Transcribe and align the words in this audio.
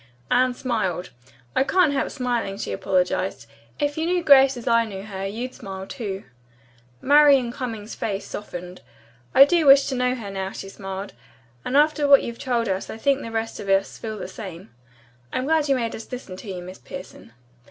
Anne 0.31 0.55
smiled. 0.55 1.11
"I 1.55 1.63
can't 1.63 1.93
help 1.93 2.09
smiling," 2.09 2.57
she 2.57 2.71
apologized. 2.71 3.45
"If 3.79 3.99
you 3.99 4.07
knew 4.07 4.23
Grace 4.23 4.57
as 4.57 4.67
I 4.67 4.83
know 4.83 5.03
her, 5.03 5.27
you'd 5.27 5.53
smile, 5.53 5.85
too." 5.85 6.23
Marian 7.01 7.51
Cummings's 7.51 7.93
face 7.93 8.25
softened. 8.25 8.81
"I 9.35 9.45
do 9.45 9.67
wish 9.67 9.85
to 9.89 9.95
know 9.95 10.15
her, 10.15 10.31
now," 10.31 10.53
she 10.53 10.69
smiled. 10.69 11.13
"After 11.63 12.07
what 12.07 12.23
you've 12.23 12.39
told 12.39 12.67
us 12.67 12.89
I 12.89 12.97
think 12.97 13.21
the 13.21 13.29
rest 13.29 13.59
of 13.59 13.69
us 13.69 13.99
feel 13.99 14.17
the 14.17 14.27
same. 14.27 14.71
I'm 15.31 15.45
glad 15.45 15.69
you 15.69 15.75
made 15.75 15.95
us 15.95 16.11
listen 16.11 16.35
to 16.37 16.51
you, 16.51 16.63
Miss 16.63 16.79
Pierson." 16.79 17.33